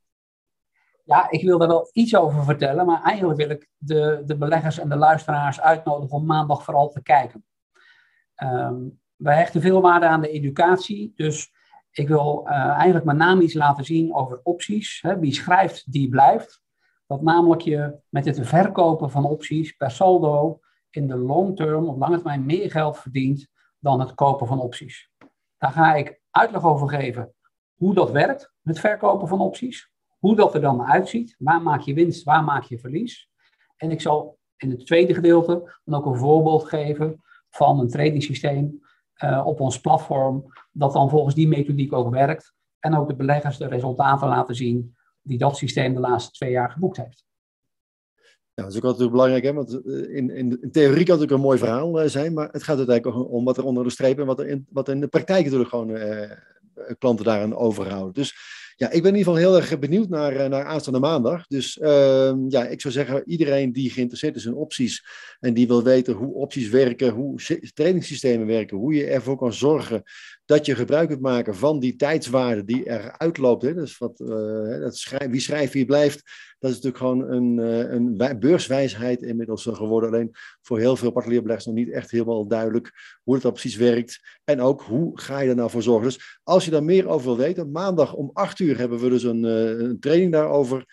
Ja, 1.07 1.31
ik 1.31 1.43
wil 1.43 1.59
daar 1.59 1.69
wel 1.69 1.91
iets 1.93 2.17
over 2.17 2.45
vertellen, 2.45 2.87
maar 2.87 3.03
eigenlijk 3.03 3.39
wil 3.39 3.51
ik 3.51 3.69
de, 3.77 4.23
de 4.27 4.37
beleggers 4.37 4.79
en 4.79 4.89
de 4.89 4.97
luisteraars 4.97 5.61
uitnodigen 5.61 6.17
om 6.17 6.27
maandag 6.27 6.65
vooral 6.65 6.89
te 6.89 7.03
kijken. 7.03 7.45
Um, 8.43 9.01
wij 9.17 9.37
hechten 9.37 9.61
veel 9.61 9.81
waarde 9.81 10.07
aan 10.07 10.21
de 10.21 10.31
educatie, 10.31 11.13
dus 11.17 11.53
ik 11.91 12.09
wil 12.09 12.43
uh, 12.47 12.55
eigenlijk 12.55 13.05
met 13.05 13.17
name 13.17 13.43
iets 13.43 13.55
laten 13.55 13.85
zien 13.85 14.15
over 14.15 14.41
opties. 14.43 14.99
Hè. 15.03 15.19
Wie 15.19 15.33
schrijft, 15.33 15.93
die 15.93 16.09
blijft. 16.09 16.63
Dat 17.07 17.23
namelijk 17.23 17.61
je 17.61 17.99
met 18.09 18.25
het 18.25 18.47
verkopen 18.47 19.11
van 19.11 19.25
opties 19.25 19.73
per 19.73 19.91
saldo 19.91 20.61
in 20.91 21.07
de 21.07 21.17
long 21.17 21.57
term, 21.57 21.89
op 21.89 21.99
lange 21.99 22.17
termijn, 22.17 22.45
meer 22.45 22.71
geld 22.71 22.99
verdient 22.99 23.49
dan 23.79 24.01
het 24.01 24.15
kopen 24.15 24.47
van 24.47 24.61
opties. 24.61 25.11
Daar 25.59 25.71
ga 25.71 25.95
ik 25.95 26.21
uitleg 26.31 26.65
over 26.65 26.89
geven 26.89 27.35
hoe 27.75 27.95
dat 27.95 28.11
werkt, 28.11 28.53
het 28.63 28.81
verkopen 28.81 29.29
van 29.29 29.41
opties 29.41 29.93
hoe 30.25 30.37
dat 30.37 30.55
er 30.55 30.61
dan 30.61 30.83
uitziet. 30.83 31.35
Waar 31.39 31.63
maak 31.63 31.81
je 31.81 31.95
winst, 31.95 32.25
waar 32.25 32.45
maak 32.45 32.63
je 32.63 32.79
verlies. 32.79 33.29
En 33.77 33.91
ik 33.91 34.01
zal 34.01 34.39
in 34.57 34.71
het 34.71 34.87
tweede 34.87 35.15
gedeelte 35.15 35.79
dan 35.85 35.99
ook 35.99 36.07
een 36.07 36.19
voorbeeld 36.19 36.65
geven 36.65 37.23
van 37.51 37.81
een 37.81 37.89
trading 37.89 38.23
systeem 38.23 38.81
uh, 39.25 39.47
op 39.47 39.61
ons 39.61 39.81
platform, 39.81 40.53
dat 40.73 40.93
dan 40.93 41.11
volgens 41.11 41.35
die 41.35 41.49
methodiek 41.49 41.93
ook 41.93 42.11
werkt. 42.11 42.53
En 42.79 42.97
ook 42.97 43.09
de 43.09 43.15
beleggers 43.15 43.57
de 43.57 43.67
resultaten 43.67 44.29
laten 44.29 44.55
zien 44.55 44.97
die 45.23 45.39
dat 45.39 45.57
systeem 45.57 45.95
de 45.95 46.01
laatste 46.01 46.31
twee 46.31 46.51
jaar 46.51 46.71
geboekt 46.71 46.97
heeft. 46.97 47.25
Ja, 48.55 48.63
dat 48.63 48.73
is 48.73 48.77
ook 48.77 48.85
altijd 48.85 49.11
belangrijk, 49.11 49.45
hè? 49.45 49.53
want 49.53 49.87
eh, 49.87 50.17
in, 50.17 50.31
in, 50.31 50.63
in 50.63 50.71
theorie 50.71 51.05
kan 51.05 51.15
het 51.15 51.25
ook 51.25 51.37
een 51.37 51.45
mooi 51.45 51.59
verhaal 51.59 52.03
uh, 52.03 52.09
zijn, 52.09 52.33
maar 52.33 52.49
het 52.53 52.63
gaat 52.63 52.77
uiteindelijk 52.77 53.31
om 53.31 53.45
wat 53.45 53.57
er 53.57 53.65
onder 53.65 53.85
de 53.85 53.91
streep 53.91 54.19
en 54.19 54.27
wat 54.27 54.41
er 54.41 54.47
in, 54.47 54.67
wat 54.71 54.89
in 54.89 55.01
de 55.01 55.09
praktijk 55.09 55.45
natuurlijk 55.45 55.71
gewoon 55.71 55.99
klanten 56.99 57.25
daaraan 57.25 57.57
overhouden. 57.57 58.15
Dus 58.15 58.63
ja, 58.77 58.91
ik 58.91 59.03
ben 59.03 59.13
in 59.13 59.19
ieder 59.19 59.35
geval 59.35 59.37
heel 59.37 59.57
erg 59.57 59.79
benieuwd 59.79 60.09
naar, 60.09 60.37
eh, 60.37 60.49
naar 60.49 60.65
aanstaande 60.65 60.99
maandag. 60.99 61.47
Dus 61.47 61.77
uh, 61.77 62.35
ja, 62.49 62.67
ik 62.67 62.81
zou 62.81 62.95
zeggen, 62.95 63.23
iedereen 63.27 63.73
die 63.73 63.91
geïnteresseerd 63.91 64.37
is 64.37 64.45
in 64.45 64.55
opties 64.55 65.05
en 65.41 65.55
die 65.55 65.67
wil 65.67 65.83
weten 65.83 66.15
hoe 66.15 66.35
opties 66.35 66.69
werken, 66.69 67.11
hoe 67.11 67.41
trainingssystemen 67.75 68.47
werken, 68.47 68.77
hoe 68.77 68.95
je 68.95 69.07
ervoor 69.07 69.37
kan 69.37 69.53
zorgen 69.53 70.03
dat 70.45 70.67
je 70.67 70.75
gebruik 70.75 71.09
kunt 71.09 71.21
maken 71.21 71.55
van 71.55 71.79
die 71.79 71.97
tijdswaarde 71.97 72.65
die 72.65 72.89
eruit 72.89 73.39
loopt. 73.39 73.63
Hè. 73.63 73.75
Dus 73.75 73.99
wat, 73.99 74.21
uh, 74.21 74.81
dat 74.81 75.17
wie 75.31 75.41
schrijft, 75.41 75.73
wie 75.73 75.85
blijft. 75.85 76.23
Dat 76.59 76.71
is 76.71 76.81
natuurlijk 76.81 76.97
gewoon 76.97 77.31
een, 77.31 77.59
uh, 77.59 77.93
een 77.93 78.39
beurswijsheid 78.39 79.23
inmiddels 79.23 79.69
geworden. 79.73 80.11
Alleen 80.11 80.31
voor 80.63 80.79
heel 80.79 80.97
veel 80.97 81.11
particuliere 81.11 81.43
beleggers 81.43 81.67
nog 81.67 81.85
niet 81.85 81.95
echt 81.95 82.11
helemaal 82.11 82.47
duidelijk 82.47 82.91
hoe 83.23 83.35
het 83.35 83.43
dan 83.43 83.53
precies 83.53 83.77
werkt. 83.77 84.21
En 84.45 84.61
ook 84.61 84.83
hoe 84.83 85.21
ga 85.21 85.39
je 85.39 85.49
er 85.49 85.57
nou 85.57 85.71
voor 85.71 85.83
zorgen. 85.83 86.05
Dus 86.05 86.39
als 86.43 86.65
je 86.65 86.71
daar 86.71 86.85
meer 86.85 87.09
over 87.09 87.27
wil 87.27 87.37
weten, 87.37 87.71
maandag 87.71 88.15
om 88.15 88.31
8 88.33 88.59
uur 88.59 88.79
hebben 88.79 88.99
we 88.99 89.09
dus 89.09 89.23
een, 89.23 89.43
een 89.43 90.01
training 90.01 90.33
daarover. 90.33 90.85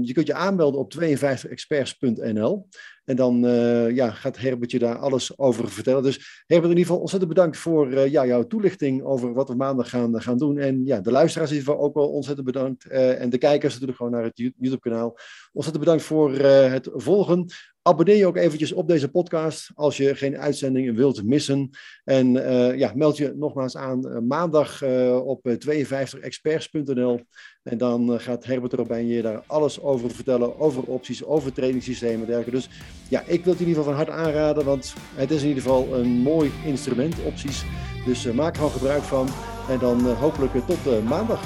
Je 0.00 0.10
kunt 0.12 0.26
je 0.26 0.34
aanmelden 0.34 0.80
op 0.80 0.94
52experts.nl. 0.94 2.68
En 3.08 3.16
dan 3.16 3.44
uh, 3.44 3.90
ja, 3.90 4.10
gaat 4.10 4.38
Herbert 4.38 4.70
je 4.70 4.78
daar 4.78 4.98
alles 4.98 5.38
over 5.38 5.70
vertellen. 5.70 6.02
Dus 6.02 6.44
Herbert, 6.46 6.72
in 6.72 6.78
ieder 6.78 6.84
geval 6.84 7.00
ontzettend 7.00 7.34
bedankt 7.34 7.56
voor 7.56 7.92
uh, 7.92 8.10
ja, 8.10 8.26
jouw 8.26 8.46
toelichting 8.46 9.02
over 9.02 9.32
wat 9.32 9.48
we 9.48 9.54
maandag 9.54 9.88
gaan, 9.88 10.22
gaan 10.22 10.38
doen. 10.38 10.58
En 10.58 10.84
ja, 10.84 11.00
de 11.00 11.10
luisteraars 11.10 11.50
geval 11.50 11.78
ook 11.78 11.94
wel 11.94 12.08
ontzettend 12.08 12.46
bedankt. 12.46 12.86
En 12.86 13.30
de 13.30 13.38
kijkers 13.38 13.72
natuurlijk 13.72 13.98
gewoon 13.98 14.12
naar 14.12 14.24
het 14.24 14.38
YouTube-kanaal. 14.38 15.18
Ontzettend 15.52 15.84
bedankt 15.84 16.04
voor 16.04 16.34
het 16.38 16.88
volgen. 16.92 17.46
Abonneer 17.82 18.16
je 18.16 18.26
ook 18.26 18.36
eventjes 18.36 18.72
op 18.72 18.88
deze 18.88 19.10
podcast 19.10 19.70
als 19.74 19.96
je 19.96 20.14
geen 20.14 20.38
uitzendingen 20.38 20.94
wilt 20.94 21.24
missen. 21.24 21.70
En 22.04 22.32
ja, 22.78 22.92
meld 22.94 23.16
je 23.16 23.32
nogmaals 23.36 23.76
aan 23.76 24.26
maandag 24.26 24.82
op 25.22 25.56
52experts.nl. 25.66 27.20
En 27.62 27.78
dan 27.78 28.20
gaat 28.20 28.44
Herbert 28.44 28.72
Robijn 28.72 29.06
je 29.06 29.22
daar 29.22 29.42
alles 29.46 29.80
over 29.80 30.10
vertellen, 30.10 30.58
over 30.58 30.82
opties, 30.82 31.24
over 31.24 31.52
trainingssystemen 31.52 32.20
en 32.20 32.26
dergelijke. 32.26 32.50
Dus 32.50 32.68
ja, 33.08 33.22
ik 33.26 33.44
wil 33.44 33.52
het 33.52 33.62
in 33.62 33.68
ieder 33.68 33.82
geval 33.82 33.96
van 33.96 34.06
harte 34.06 34.12
aanraden, 34.12 34.64
want 34.64 34.94
het 35.14 35.30
is 35.30 35.42
in 35.42 35.48
ieder 35.48 35.62
geval 35.62 35.94
een 35.94 36.08
mooi 36.08 36.50
instrument, 36.64 37.14
opties. 37.24 37.64
Dus 38.06 38.32
maak 38.32 38.50
er 38.50 38.56
gewoon 38.56 38.70
gebruik 38.70 39.02
van. 39.02 39.28
En 39.68 39.78
dan 39.78 40.06
hopelijk 40.06 40.52
tot 40.66 41.04
maandag. 41.04 41.40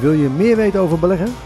Wil 0.00 0.12
je 0.12 0.28
meer 0.28 0.56
weten 0.56 0.80
over 0.80 0.98
beleggen? 0.98 1.45